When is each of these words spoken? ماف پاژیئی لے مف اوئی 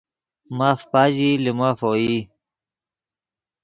ماف 0.57 0.81
پاژیئی 0.91 1.41
لے 1.43 1.51
مف 1.59 1.79
اوئی 1.87 2.17